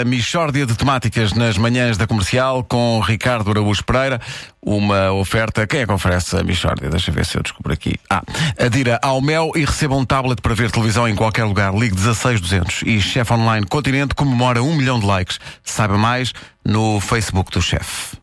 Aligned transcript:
a 0.00 0.04
Michórdia 0.04 0.64
de 0.64 0.74
Temáticas 0.74 1.34
nas 1.34 1.58
manhãs 1.58 1.98
da 1.98 2.06
comercial 2.06 2.64
com 2.64 3.00
Ricardo 3.00 3.50
Araújo 3.50 3.84
Pereira. 3.84 4.20
Uma 4.62 5.12
oferta. 5.12 5.66
Quem 5.66 5.80
é 5.80 5.86
que 5.86 5.92
oferece 5.92 6.36
a 6.36 6.42
Michórdia? 6.42 6.88
Deixa 6.88 7.12
ver 7.12 7.26
se 7.26 7.36
eu 7.36 7.42
descubro 7.42 7.72
aqui. 7.72 7.96
Ah, 8.08 8.22
adira 8.58 8.98
ao 9.02 9.20
Mel 9.20 9.52
e 9.54 9.64
receba 9.64 9.94
um 9.94 10.04
tablet 10.04 10.40
para 10.40 10.54
ver 10.54 10.70
televisão 10.70 11.08
em 11.08 11.14
qualquer 11.14 11.44
lugar. 11.44 11.74
Ligue 11.74 11.96
16200 11.98 12.82
e 12.86 13.00
Chef 13.00 13.30
Online 13.30 13.66
Continente 13.66 14.14
comemora 14.14 14.62
um 14.62 14.74
milhão 14.74 14.98
de 14.98 15.06
likes. 15.06 15.38
Saiba 15.62 15.98
mais 15.98 16.32
no 16.64 16.98
Facebook 17.00 17.50
do 17.50 17.60
chefe. 17.60 18.16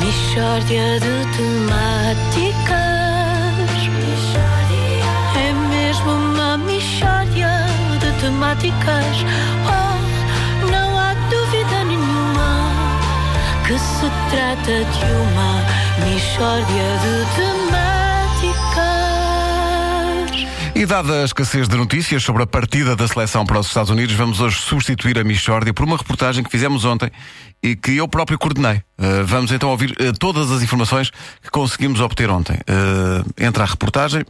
Mishória 0.00 1.00
de 1.00 1.36
temáticas 1.36 2.83
de 8.24 8.30
temáticas 8.30 9.16
Oh, 9.66 10.70
não 10.70 10.98
há 10.98 11.14
dúvida 11.28 11.84
nenhuma 11.84 12.70
Que 13.66 13.78
se 13.78 14.10
trata 14.30 14.84
de 14.84 15.04
uma 15.12 15.62
mishória 16.06 16.98
de 17.02 17.24
temáticas 17.36 17.92
E 20.74 20.86
dada 20.86 21.22
a 21.22 21.24
escassez 21.24 21.68
de 21.68 21.76
notícias 21.76 22.22
sobre 22.22 22.42
a 22.44 22.46
partida 22.46 22.96
da 22.96 23.06
seleção 23.06 23.44
para 23.44 23.58
os 23.58 23.66
Estados 23.66 23.90
Unidos, 23.90 24.14
vamos 24.14 24.40
hoje 24.40 24.58
substituir 24.58 25.18
a 25.18 25.24
Michórdia 25.24 25.74
por 25.74 25.84
uma 25.84 25.98
reportagem 25.98 26.42
que 26.42 26.50
fizemos 26.50 26.84
ontem 26.84 27.10
e 27.62 27.76
que 27.76 27.96
eu 27.96 28.08
próprio 28.08 28.38
coordenei. 28.38 28.82
Uh, 28.98 29.24
vamos 29.24 29.52
então 29.52 29.70
ouvir 29.70 29.90
uh, 29.92 30.12
todas 30.18 30.50
as 30.50 30.62
informações 30.62 31.10
que 31.42 31.50
conseguimos 31.50 32.00
obter 32.00 32.30
ontem. 32.30 32.56
Uh, 32.56 33.24
entra 33.38 33.64
a 33.64 33.66
reportagem. 33.66 34.24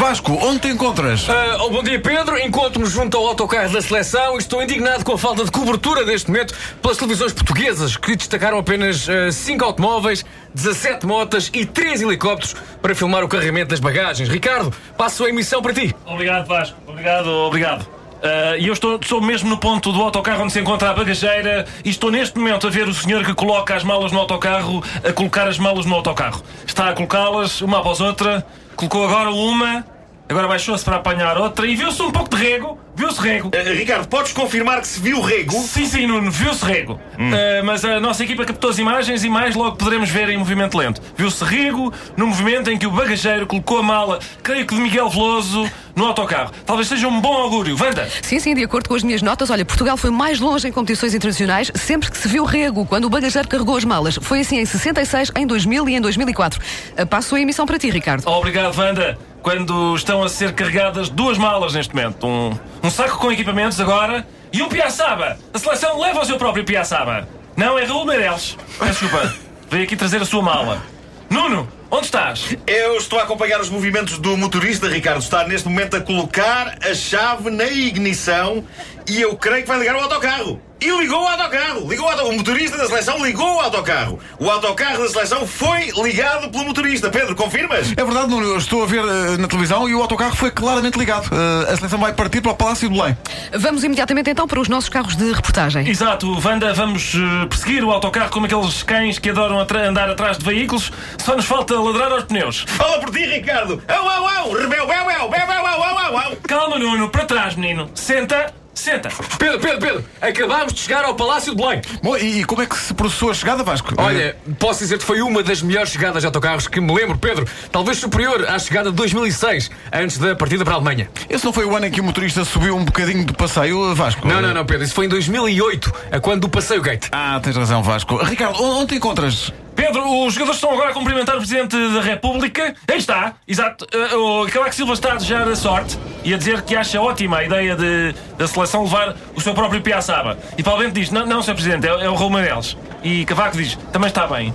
Vasco, 0.00 0.32
onde 0.32 0.60
te 0.60 0.68
encontras? 0.68 1.28
Ah, 1.28 1.58
oh, 1.60 1.68
bom 1.68 1.82
dia, 1.82 2.00
Pedro. 2.00 2.38
Encontro-me 2.38 2.86
junto 2.88 3.18
ao 3.18 3.26
autocarro 3.26 3.70
da 3.70 3.82
seleção 3.82 4.36
e 4.36 4.38
estou 4.38 4.62
indignado 4.62 5.04
com 5.04 5.12
a 5.12 5.18
falta 5.18 5.44
de 5.44 5.50
cobertura 5.50 6.06
neste 6.06 6.30
momento 6.30 6.54
pelas 6.80 6.96
televisões 6.96 7.34
portuguesas, 7.34 7.98
que 7.98 8.16
destacaram 8.16 8.58
apenas 8.58 9.06
5 9.30 9.62
automóveis, 9.62 10.24
17 10.54 11.06
motas 11.06 11.50
e 11.52 11.66
3 11.66 12.00
helicópteros 12.00 12.56
para 12.80 12.94
filmar 12.94 13.22
o 13.22 13.28
carregamento 13.28 13.68
das 13.68 13.78
bagagens. 13.78 14.30
Ricardo, 14.30 14.72
passo 14.96 15.22
a 15.22 15.28
emissão 15.28 15.60
para 15.60 15.74
ti. 15.74 15.94
Obrigado, 16.06 16.46
Vasco. 16.46 16.78
Obrigado, 16.86 17.28
obrigado. 17.28 17.99
Ah, 18.22 18.56
E 18.58 18.66
eu 18.66 18.72
estou, 18.72 18.98
estou 19.00 19.20
mesmo 19.20 19.48
no 19.48 19.56
ponto 19.58 19.92
do 19.92 20.00
autocarro 20.02 20.42
onde 20.42 20.52
se 20.52 20.60
encontra 20.60 20.90
a 20.90 20.94
bagageira 20.94 21.66
e 21.84 21.90
estou 21.90 22.10
neste 22.10 22.38
momento 22.38 22.66
a 22.66 22.70
ver 22.70 22.88
o 22.88 22.94
senhor 22.94 23.24
que 23.24 23.34
coloca 23.34 23.74
as 23.74 23.84
malas 23.84 24.12
no 24.12 24.18
autocarro 24.18 24.82
a 25.04 25.12
colocar 25.12 25.46
as 25.48 25.58
malas 25.58 25.86
no 25.86 25.94
autocarro. 25.94 26.42
Está 26.66 26.88
a 26.90 26.92
colocá-las 26.92 27.60
uma 27.60 27.78
após 27.78 28.00
outra, 28.00 28.44
colocou 28.76 29.04
agora 29.04 29.30
uma, 29.30 29.84
agora 30.28 30.48
baixou-se 30.48 30.84
para 30.84 30.96
apanhar 30.96 31.36
outra 31.38 31.66
e 31.66 31.76
viu-se 31.76 32.02
um 32.02 32.10
pouco 32.10 32.34
de 32.34 32.42
rego. 32.42 32.78
Viu-se 33.00 33.18
rego. 33.18 33.50
Eh, 33.54 33.72
Ricardo, 33.72 34.06
podes 34.08 34.30
confirmar 34.34 34.82
que 34.82 34.86
se 34.86 35.00
viu 35.00 35.22
rego? 35.22 35.54
Sim, 35.54 35.86
sim, 35.86 36.06
Nuno, 36.06 36.30
viu-se 36.30 36.62
rego. 36.62 37.00
Ah, 37.18 37.62
mas 37.64 37.82
a 37.82 37.98
nossa 37.98 38.22
equipa 38.22 38.44
captou 38.44 38.68
as 38.68 38.76
imagens 38.76 39.24
e 39.24 39.30
mais 39.30 39.54
logo 39.56 39.76
poderemos 39.76 40.10
ver 40.10 40.28
em 40.28 40.36
movimento 40.36 40.76
lento. 40.76 41.00
Viu-se 41.16 41.42
rego 41.42 41.90
no 42.14 42.26
movimento 42.26 42.70
em 42.70 42.76
que 42.76 42.86
o 42.86 42.90
bagageiro 42.90 43.46
colocou 43.46 43.78
a 43.78 43.82
mala, 43.82 44.18
creio 44.42 44.66
que 44.66 44.74
de 44.74 44.80
Miguel 44.82 45.08
Veloso, 45.08 45.66
no 45.96 46.04
autocarro. 46.04 46.52
Talvez 46.66 46.88
seja 46.88 47.08
um 47.08 47.22
bom 47.22 47.32
augúrio. 47.32 47.74
Wanda! 47.80 48.06
Sim, 48.20 48.38
sim, 48.38 48.54
de 48.54 48.62
acordo 48.62 48.86
com 48.86 48.94
as 48.94 49.02
minhas 49.02 49.22
notas, 49.22 49.48
olha, 49.48 49.64
Portugal 49.64 49.96
foi 49.96 50.10
mais 50.10 50.38
longe 50.38 50.68
em 50.68 50.72
competições 50.72 51.14
internacionais 51.14 51.72
sempre 51.74 52.10
que 52.10 52.18
se 52.18 52.28
viu 52.28 52.44
rego, 52.44 52.84
quando 52.84 53.06
o 53.06 53.10
bagageiro 53.10 53.48
carregou 53.48 53.78
as 53.78 53.84
malas. 53.84 54.18
Foi 54.20 54.40
assim 54.40 54.58
em 54.58 54.66
66, 54.66 55.32
em 55.36 55.46
2000 55.46 55.88
e 55.88 55.94
em 55.96 56.00
2004. 56.02 56.60
Ah, 56.98 57.06
Passo 57.06 57.34
a 57.34 57.40
emissão 57.40 57.64
para 57.64 57.78
ti, 57.78 57.88
Ricardo. 57.88 58.28
Obrigado, 58.28 58.76
Wanda. 58.76 59.18
Quando 59.42 59.96
estão 59.96 60.22
a 60.22 60.28
ser 60.28 60.52
carregadas 60.52 61.08
duas 61.08 61.38
malas 61.38 61.72
neste 61.72 61.94
momento, 61.94 62.26
um, 62.26 62.58
um 62.82 62.90
saco 62.90 63.18
com 63.18 63.32
equipamentos 63.32 63.80
agora 63.80 64.26
e 64.52 64.62
um 64.62 64.68
piaçaba. 64.68 65.38
A 65.52 65.58
seleção 65.58 65.98
leva 65.98 66.20
o 66.20 66.24
seu 66.24 66.36
próprio 66.36 66.64
piaçaba. 66.64 67.26
Não, 67.56 67.78
é 67.78 67.84
Raul 67.84 68.04
Meireles. 68.04 68.56
Desculpa. 68.84 69.34
Veio 69.70 69.84
aqui 69.84 69.96
trazer 69.96 70.20
a 70.20 70.26
sua 70.26 70.42
mala. 70.42 70.82
Nuno, 71.30 71.68
onde 71.90 72.06
estás? 72.06 72.56
Eu 72.66 72.96
estou 72.96 73.18
a 73.18 73.22
acompanhar 73.22 73.60
os 73.60 73.70
movimentos 73.70 74.18
do 74.18 74.36
motorista, 74.36 74.88
Ricardo. 74.88 75.20
Está 75.20 75.46
neste 75.46 75.68
momento 75.68 75.96
a 75.96 76.00
colocar 76.00 76.76
a 76.82 76.94
chave 76.94 77.50
na 77.50 77.64
ignição 77.64 78.64
e 79.08 79.20
eu 79.22 79.36
creio 79.36 79.62
que 79.62 79.68
vai 79.68 79.78
ligar 79.78 79.96
o 79.96 80.00
autocarro. 80.00 80.60
E 80.80 80.90
ligou 80.90 81.22
o 81.22 81.28
autocarro. 81.28 81.88
Ligou 81.88 82.06
o, 82.06 82.10
auto... 82.10 82.24
o 82.24 82.32
motorista 82.32 82.76
da 82.78 82.86
seleção 82.86 83.24
ligou 83.24 83.56
o 83.56 83.60
autocarro. 83.60 84.18
O 84.38 84.50
autocarro 84.50 85.02
da 85.02 85.08
seleção 85.08 85.46
foi 85.46 85.90
ligado 86.02 86.50
pelo 86.50 86.64
motorista. 86.64 87.10
Pedro, 87.10 87.34
confirmas? 87.36 87.92
É 87.96 88.04
verdade, 88.04 88.28
Nuno, 88.28 88.46
eu 88.46 88.56
estou 88.58 88.82
a 88.82 88.86
ver 88.86 89.04
eh, 89.04 89.36
na 89.36 89.46
televisão 89.46 89.88
e 89.88 89.94
o 89.94 90.00
autocarro 90.00 90.34
foi 90.34 90.50
claramente 90.50 90.98
ligado. 90.98 91.28
Eh, 91.34 91.72
a 91.72 91.76
seleção 91.76 91.98
vai 91.98 92.12
partir 92.14 92.40
para 92.40 92.52
o 92.52 92.54
Palácio 92.54 92.88
de 92.88 92.98
Belém. 92.98 93.16
Vamos 93.58 93.84
imediatamente 93.84 94.30
então 94.30 94.46
para 94.48 94.58
os 94.60 94.68
nossos 94.68 94.88
carros 94.88 95.14
de 95.16 95.30
reportagem. 95.32 95.86
Exato, 95.88 96.40
Wanda, 96.42 96.72
vamos 96.72 97.12
eh, 97.14 97.46
perseguir 97.46 97.84
o 97.84 97.90
autocarro 97.90 98.30
como 98.30 98.46
aqueles 98.46 98.82
cães 98.82 99.18
que 99.18 99.28
adoram 99.30 99.60
atra- 99.60 99.88
andar 99.88 100.08
atrás 100.08 100.38
de 100.38 100.44
veículos. 100.44 100.90
Só 101.18 101.36
nos 101.36 101.44
falta 101.44 101.78
ladrar 101.78 102.10
aos 102.12 102.24
pneus. 102.24 102.64
Fala 102.66 102.98
por 103.00 103.10
ti, 103.10 103.26
Ricardo. 103.26 103.82
Au, 103.86 104.08
au, 104.08 104.26
au. 104.26 104.52
Rebel, 104.54 104.86
bel, 104.86 105.04
bel, 105.04 105.28
bel, 105.28 105.46
bel, 105.46 105.66
au, 105.66 105.82
au, 105.82 105.98
au, 105.98 106.18
au. 106.18 106.36
Calma, 106.48 106.78
Nuno, 106.78 107.10
para 107.10 107.24
trás, 107.26 107.54
menino. 107.54 107.90
Senta, 107.94 108.52
senta. 108.80 109.08
Pedro, 109.38 109.58
Pedro, 109.60 109.78
Pedro, 109.78 110.04
acabámos 110.20 110.72
de 110.72 110.80
chegar 110.80 111.04
ao 111.04 111.14
Palácio 111.14 111.54
de 111.54 111.62
Belém. 111.62 111.80
Bom, 112.02 112.16
e, 112.16 112.40
e 112.40 112.44
como 112.44 112.62
é 112.62 112.66
que 112.66 112.76
se 112.76 112.94
processou 112.94 113.30
a 113.30 113.34
chegada, 113.34 113.62
Vasco? 113.62 113.94
Olha, 113.98 114.36
posso 114.58 114.80
dizer 114.80 114.98
que 114.98 115.04
foi 115.04 115.20
uma 115.22 115.42
das 115.42 115.62
melhores 115.62 115.90
chegadas 115.90 116.22
de 116.22 116.26
autocarros 116.26 116.66
que 116.68 116.80
me 116.80 116.92
lembro, 116.94 117.18
Pedro. 117.18 117.46
Talvez 117.70 117.98
superior 117.98 118.46
à 118.48 118.58
chegada 118.58 118.90
de 118.90 118.96
2006, 118.96 119.70
antes 119.92 120.18
da 120.18 120.34
partida 120.34 120.64
para 120.64 120.74
a 120.74 120.76
Alemanha. 120.76 121.08
Eh, 121.28 121.34
Esse 121.34 121.44
não 121.44 121.52
foi 121.52 121.64
o 121.64 121.76
ano 121.76 121.86
em 121.86 121.90
que 121.90 122.00
o 122.00 122.04
motorista 122.04 122.44
subiu 122.44 122.76
um 122.76 122.84
bocadinho 122.84 123.24
do 123.24 123.34
passeio, 123.34 123.94
Vasco? 123.94 124.26
Não, 124.26 124.40
não, 124.40 124.52
não, 124.54 124.64
Pedro, 124.64 124.84
isso 124.84 124.94
foi 124.94 125.06
em 125.06 125.08
2008, 125.08 125.92
a 126.12 126.20
quando 126.20 126.40
do 126.42 126.48
Passeio 126.48 126.80
Gate. 126.82 127.06
Ah, 127.12 127.38
tens 127.42 127.56
razão, 127.56 127.82
Vasco. 127.82 128.16
Ricardo, 128.22 128.62
onde 128.62 128.86
te 128.88 128.94
encontras? 128.96 129.52
Pedro, 129.80 130.26
os 130.26 130.34
jogadores 130.34 130.56
estão 130.58 130.72
agora 130.72 130.90
a 130.90 130.92
cumprimentar 130.92 131.36
o 131.36 131.38
Presidente 131.38 131.74
da 131.94 132.02
República. 132.02 132.74
Aí 132.86 132.98
está, 132.98 133.32
exato. 133.48 133.86
Uh, 134.14 134.42
o 134.42 134.50
Cavaco 134.50 134.74
Silva 134.74 134.92
está 134.92 135.12
a 135.12 135.14
desejar 135.14 135.48
a 135.48 135.56
sorte 135.56 135.98
e 136.22 136.34
a 136.34 136.36
dizer 136.36 136.60
que 136.60 136.76
acha 136.76 137.00
ótima 137.00 137.38
a 137.38 137.44
ideia 137.44 137.74
de, 137.74 138.14
da 138.36 138.46
seleção 138.46 138.84
levar 138.84 139.16
o 139.34 139.40
seu 139.40 139.54
próprio 139.54 139.80
Piaçaba. 139.80 140.36
E 140.58 140.62
Paulo 140.62 140.82
Bento 140.82 140.92
diz: 140.92 141.10
Não, 141.10 141.24
não, 141.24 141.42
Sr. 141.42 141.54
Presidente, 141.54 141.86
é, 141.86 142.04
é 142.04 142.10
o 142.10 142.14
Raul 142.14 142.28
Meireles. 142.28 142.76
E 143.02 143.24
Cavaco 143.24 143.56
diz: 143.56 143.78
Também 143.90 144.08
está 144.08 144.26
bem. 144.26 144.52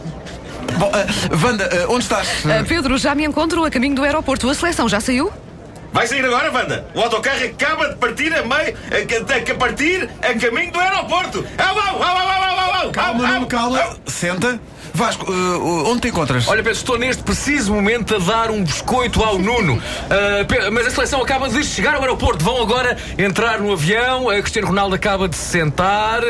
Bom, 0.78 0.92
eh, 0.94 1.36
Wanda, 1.44 1.64
eh, 1.72 1.88
onde 1.90 2.04
estás? 2.04 2.46
Ah, 2.46 2.64
Pedro, 2.68 2.96
já 2.96 3.16
me 3.16 3.26
encontro 3.26 3.66
a 3.66 3.72
caminho 3.72 3.96
do 3.96 4.04
aeroporto. 4.04 4.48
A 4.48 4.54
seleção 4.54 4.88
já 4.88 5.00
saiu? 5.00 5.34
Vai 5.92 6.06
sair 6.06 6.24
agora, 6.24 6.52
Wanda? 6.52 6.86
O 6.94 7.02
autocarro 7.02 7.44
acaba 7.46 7.90
de 7.90 7.96
partir 7.96 8.32
a 8.36 8.44
meio. 8.44 8.78
A, 8.92 9.50
a, 9.50 9.54
a 9.54 9.56
partir 9.56 10.08
a 10.22 10.34
caminho 10.40 10.72
do 10.72 10.80
aeroporto. 10.80 11.44
Au, 11.58 11.80
au, 11.80 11.96
au, 11.96 12.04
au, 12.04 12.84
au, 12.84 12.84
au, 12.84 12.88
au, 12.90 12.92
Calma, 12.92 13.38
au, 13.40 13.42
au, 13.42 13.48
calma. 13.48 13.80
au. 13.86 13.96
Senta. 14.06 14.60
Vasco, 14.96 15.32
eh, 15.32 15.90
onde 15.90 16.02
te 16.02 16.08
encontras? 16.08 16.48
Olha, 16.48 16.64
Pedro, 16.64 16.78
estou 16.78 16.98
neste 16.98 17.22
preciso 17.24 17.74
momento 17.74 18.16
a 18.16 18.20
dar 18.20 18.50
um 18.50 18.64
biscoito 18.64 19.22
ao 19.24 19.38
Nuno. 19.38 19.82
Pedro, 20.48 20.72
mas 20.72 20.88
a 20.88 20.92
seleção 20.92 21.22
acaba 21.22 21.50
de 21.50 21.64
chegar 21.64 21.96
ao 21.96 22.02
aeroporto. 22.02 22.44
Vão 22.44 22.62
agora 22.62 22.98
entrar 23.18 23.60
no 23.60 23.72
avião. 23.72 24.30
A 24.30 24.40
Cristiano 24.42 24.68
Ronaldo 24.68 24.96
acaba 24.96 25.28
de 25.28 25.36
se 25.36 25.46
sentar. 25.46 26.22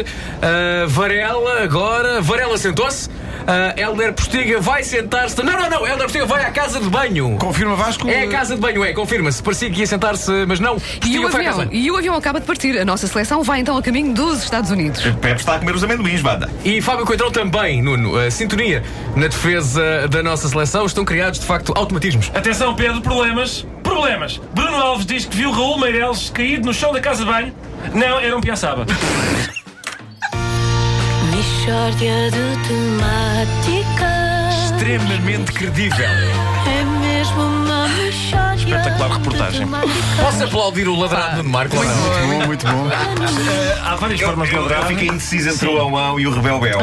Varela 0.88 1.62
agora. 1.64 2.22
Varela 2.22 2.58
sentou-se. 2.58 3.09
Uh, 3.45 3.79
Helder 3.79 4.13
Postiga 4.13 4.59
vai 4.59 4.83
sentar-se. 4.83 5.41
Não, 5.44 5.53
não, 5.53 5.69
não. 5.69 5.88
Helder 5.88 6.03
Postiga 6.03 6.25
vai 6.25 6.44
à 6.44 6.51
casa 6.51 6.79
de 6.79 6.89
banho. 6.89 7.38
Confirma, 7.38 7.75
Vasco? 7.75 8.09
É 8.09 8.23
a 8.23 8.29
casa 8.29 8.56
de 8.56 8.61
banho, 8.61 8.83
é, 8.83 8.91
confirma-se. 8.94 9.41
Parecia 9.41 9.69
que 9.69 9.79
ia 9.79 9.88
sentar-se, 9.88 10.31
mas 10.47 10.59
não. 10.59 10.78
E 11.06 11.19
o, 11.19 11.28
avião, 11.28 11.44
casa. 11.44 11.67
e 11.72 11.91
o 11.91 11.97
avião 11.97 12.16
acaba 12.16 12.39
de 12.39 12.45
partir. 12.45 12.78
A 12.78 12.85
nossa 12.85 13.07
seleção 13.07 13.44
vai 13.44 13.59
então 13.59 13.78
a 13.78 13.84
caminho 13.84 14.13
dos 14.13 14.44
Estados 14.44 14.72
Unidos. 14.72 15.01
Pepe 15.22 15.39
está 15.39 15.55
a 15.55 15.59
comer 15.59 15.75
os 15.75 15.84
amendoins, 15.84 16.23
Wanda. 16.23 16.50
E 16.63 16.81
Fábio 16.81 17.05
Coentrão 17.05 17.31
também, 17.31 17.81
Nuno. 17.81 18.17
A 18.17 18.31
sintonia 18.31 18.84
na 19.16 19.28
defesa 19.28 20.07
da 20.07 20.23
nossa 20.23 20.47
seleção 20.47 20.85
estão 20.85 21.05
criados, 21.05 21.39
de 21.39 21.45
facto, 21.45 21.72
automatismos. 21.75 22.31
Atenção, 22.34 22.75
Pedro, 22.75 23.01
problemas. 23.01 23.66
Problemas. 23.84 24.41
Bruno 24.53 24.75
Alves 24.78 25.05
diz 25.05 25.25
que 25.25 25.38
viu 25.38 25.51
Raul 25.51 25.79
Meireles 25.79 26.31
caído 26.31 26.66
no 26.66 26.73
chão 26.73 26.91
da 26.91 27.00
casa 27.00 27.23
de 27.23 27.31
banho. 27.31 27.53
Não, 27.93 28.20
era 28.20 28.35
um 28.35 28.41
Piaçaba. 28.41 28.85
Mishória 31.66 32.29
de 32.29 32.67
temáticas 32.67 34.06
Extremamente 34.66 35.52
credível. 35.52 36.06
É 36.06 36.84
mesmo 37.02 37.41
uma 37.41 37.84
Espetacular 38.75 39.07
de 39.09 39.13
reportagem. 39.17 39.67
Posso 40.19 40.43
aplaudir 40.43 40.87
o 40.87 40.99
ladrado 40.99 41.37
Nuno 41.37 41.49
Marco? 41.49 41.75
Muito 41.75 41.89
bom, 41.89 42.45
muito 42.45 42.67
bom. 42.67 42.89
Há 43.83 43.95
várias 43.95 44.19
Eu, 44.22 44.27
formas 44.27 44.49
de 44.49 44.55
eu, 44.55 44.61
eu 44.61 44.67
ladrar. 44.69 44.87
fiquei 44.87 45.07
indeciso 45.07 45.49
entre 45.49 45.67
o 45.67 45.77
Au 45.79 45.95
Au 45.97 46.19
e 46.19 46.27
o 46.27 46.33
Rebel 46.33 46.59
Bel. 46.59 46.79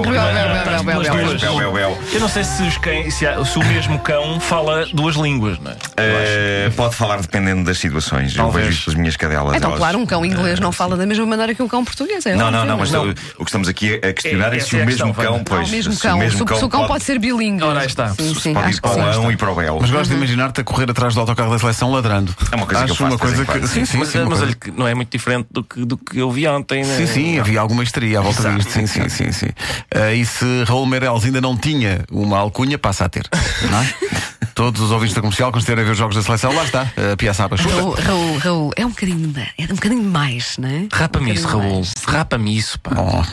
Eu 2.12 2.20
não 2.20 2.28
sei 2.28 2.44
se, 2.44 2.62
os 2.62 2.78
cães, 2.78 3.14
se, 3.14 3.26
há- 3.26 3.44
se 3.44 3.58
o 3.58 3.64
mesmo 3.64 3.98
cão 3.98 4.40
fala 4.40 4.86
duas 4.92 5.16
línguas, 5.16 5.58
não 5.58 5.72
é? 5.72 5.76
Eh, 5.96 6.70
pode 6.76 6.94
falar 6.94 7.20
dependendo 7.20 7.64
das 7.64 7.78
situações. 7.78 8.34
Eu 8.34 8.44
Talvez. 8.44 8.66
vejo 8.66 8.76
isto 8.76 8.84
pelas 8.86 8.98
minhas 9.00 9.16
cadelas. 9.16 9.54
Então, 9.56 9.70
elas- 9.70 9.78
claro, 9.80 9.98
um 9.98 10.06
cão 10.06 10.24
inglês 10.24 10.58
não 10.60 10.72
fala 10.72 10.96
da 10.96 11.06
mesma 11.06 11.26
maneira 11.26 11.54
que 11.54 11.62
um 11.62 11.68
cão 11.68 11.84
português. 11.84 12.24
É 12.26 12.34
Não, 12.34 12.50
não, 12.50 12.64
não, 12.64 12.78
mas 12.78 12.90
Não. 12.90 13.10
o 13.10 13.14
que 13.14 13.44
estamos 13.50 13.68
aqui 13.68 13.94
a 13.96 14.12
questionar 14.12 14.52
É, 14.52 14.56
é, 14.56 14.60
se 14.60 14.78
é 14.78 14.82
o 14.82 14.86
mesmo 14.86 15.12
questão, 15.14 15.24
cão. 15.24 15.36
Ah, 15.40 15.44
pois. 15.44 15.68
o 15.68 15.72
mesmo 15.72 15.92
se 15.92 16.00
cão. 16.02 16.16
o 16.16 16.18
mesmo 16.20 16.36
Se 16.56 16.64
o- 16.64 16.68
cão 16.68 16.86
pode 16.86 17.04
ser 17.04 17.18
bilingue. 17.18 17.62
Ora, 17.64 17.80
aí 17.80 17.86
está. 17.86 18.08
Sim, 18.10 18.34
sim, 18.34 18.54
pode 18.54 18.70
ir 18.72 18.80
para 18.80 18.90
o 18.90 18.94
sim. 18.94 19.00
Ão 19.00 19.30
e 19.32 19.36
para 19.36 19.50
o 19.50 19.54
Bel. 19.54 19.78
Mas 19.80 19.90
gosto 19.90 20.10
de 20.10 20.16
imaginar-te 20.16 20.60
a 20.60 20.64
correr 20.64 20.90
atrás 20.90 21.14
do 21.14 21.20
autocarro 21.20 21.50
da 21.50 21.58
seleção 21.58 21.81
emissão 21.82 21.90
ladrando. 21.90 22.34
É 22.50 22.56
uma 22.56 22.66
coisa 22.66 22.84
que 22.84 22.92
Acho 22.92 22.92
eu 22.92 22.96
faço 22.96 23.10
uma 23.12 23.18
coisa 23.18 23.44
que. 23.44 23.66
Sim, 23.68 23.84
sim, 23.84 23.96
mas 23.98 24.08
sim, 24.08 24.24
mas 24.24 24.40
olha 24.42 24.54
que 24.54 24.70
não 24.70 24.86
é 24.86 24.94
muito 24.94 25.10
diferente 25.10 25.48
do 25.50 25.64
que, 25.64 25.84
do 25.84 25.96
que 25.96 26.18
eu 26.18 26.30
vi 26.30 26.46
ontem. 26.46 26.84
né? 26.84 26.96
Sim, 26.96 27.06
sim, 27.06 27.38
havia 27.38 27.60
alguma 27.60 27.82
histeria 27.82 28.20
à 28.20 28.22
volta 28.22 28.40
Exato. 28.40 28.56
disto. 28.56 28.72
Sim, 28.72 28.86
sim, 28.86 29.08
sim, 29.08 29.32
sim. 29.32 29.48
Ah, 29.94 30.12
e 30.12 30.24
se 30.24 30.64
Raul 30.64 30.86
Meireles 30.86 31.24
ainda 31.24 31.40
não 31.40 31.56
tinha 31.56 32.04
uma 32.10 32.38
alcunha, 32.38 32.78
passa 32.78 33.04
a 33.04 33.08
ter. 33.08 33.28
Não 33.70 33.80
é? 33.80 33.94
Todos 34.54 34.82
os 34.82 34.90
ouvintes 34.90 35.14
da 35.14 35.22
comercial, 35.22 35.50
a 35.54 35.58
ver 35.58 35.90
os 35.90 35.96
jogos 35.96 36.14
da 36.14 36.22
seleção, 36.22 36.54
lá 36.54 36.62
está, 36.62 36.82
a 37.12 37.16
piaçaba. 37.16 37.56
Chuta. 37.56 37.74
Raul, 37.74 37.94
Raul, 37.94 38.38
Raul, 38.38 38.70
é 38.76 38.84
um 38.84 38.90
bocadinho, 38.90 39.32
é 39.56 39.64
um 39.64 39.74
bocadinho 39.74 40.02
demais, 40.02 40.56
não 40.58 40.68
é? 40.68 40.88
Rapa-me 40.92 41.30
Um 41.30 41.34
isso, 41.34 41.46
Raul. 41.46 41.82
Rapa-me 42.06 42.56
isso, 42.56 42.78
pá. 42.78 42.90
Bom, 42.94 43.24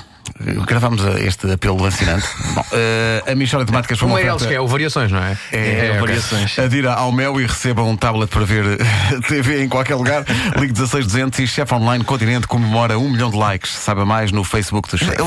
gravamos 0.65 1.05
a- 1.05 1.19
este 1.19 1.51
apelo 1.51 1.81
lancinante. 1.81 2.25
Bom, 2.55 2.63
ah, 2.73 3.31
a 3.31 3.35
Michórdia 3.35 3.65
de 3.65 3.71
Temáticas 3.71 3.97
foi 3.99 4.07
uma 4.07 4.15
Meirelles 4.15 4.35
oferta- 4.37 4.51
que 4.53 4.57
é 4.57 4.61
o 4.61 4.67
Variações, 4.67 5.11
não 5.11 5.19
é? 5.23 5.37
É, 5.51 5.89
ok. 5.91 5.99
variações. 5.99 6.59
Adira 6.59 6.93
ao 6.93 7.11
Mel 7.11 7.39
e 7.41 7.45
receba 7.45 7.83
um 7.83 7.95
tablet 7.95 8.29
para 8.29 8.45
ver 8.45 8.77
TV 9.27 9.63
em 9.63 9.69
qualquer 9.69 9.95
lugar. 9.95 10.23
Ligue 10.57 10.73
16200 10.73 11.39
e 11.39 11.47
Chefe 11.47 11.73
Online 11.73 12.03
Continente 12.03 12.47
comemora 12.47 12.97
um 12.97 13.09
milhão 13.09 13.29
de 13.29 13.37
likes. 13.37 13.71
Saiba 13.71 14.05
mais 14.05 14.31
no 14.31 14.43
Facebook 14.43 14.89
do 14.89 14.97
Chefe. 14.97 15.21